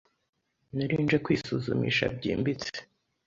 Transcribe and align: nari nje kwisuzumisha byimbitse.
nari 0.75 0.95
nje 1.03 1.17
kwisuzumisha 1.25 2.05
byimbitse. 2.17 2.73